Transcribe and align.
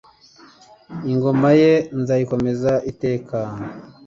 Ingoma 1.11 1.49
ye 1.61 1.73
nzayikomeza 1.99 2.73
iteka 2.91 3.37